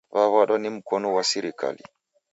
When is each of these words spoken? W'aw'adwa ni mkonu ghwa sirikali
W'aw'adwa 0.15 0.57
ni 0.59 0.69
mkonu 0.75 1.07
ghwa 1.11 1.23
sirikali 1.31 1.83